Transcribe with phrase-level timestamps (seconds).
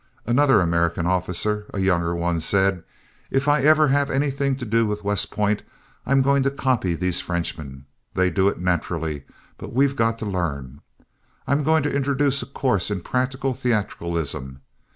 [0.25, 2.83] Another American officer, a younger one, said,
[3.29, 5.61] "If I ever have anything to do with West Point
[6.07, 7.85] I'm going to copy these Frenchmen.
[8.15, 9.25] They do it naturally,
[9.59, 10.81] but we've got to learn.
[11.45, 14.61] I'm going to introduce a course in practical theatricalism.